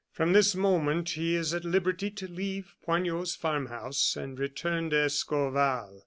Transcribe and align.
From 0.11 0.33
this 0.33 0.55
moment, 0.55 1.09
he 1.11 1.35
is 1.35 1.53
at 1.53 1.63
liberty 1.63 2.09
to 2.09 2.27
leave 2.27 2.73
Poignot's 2.83 3.35
farm 3.35 3.67
house 3.67 4.15
and 4.15 4.39
return 4.39 4.89
to 4.89 5.03
Escorval. 5.03 5.99